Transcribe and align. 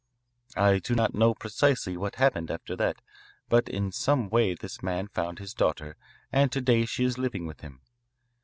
"I 0.57 0.79
do 0.79 0.95
not 0.95 1.13
know 1.13 1.35
precisely 1.35 1.95
what 1.95 2.15
happened 2.15 2.49
after 2.49 2.75
that, 2.75 3.03
but 3.49 3.69
in 3.69 3.91
some 3.91 4.29
way 4.29 4.55
this 4.55 4.81
man 4.81 5.07
found 5.09 5.37
his 5.37 5.53
daughter, 5.53 5.95
and 6.31 6.51
to 6.51 6.59
day 6.59 6.85
she 6.87 7.03
is 7.03 7.19
living 7.19 7.45
with 7.45 7.61
him. 7.61 7.81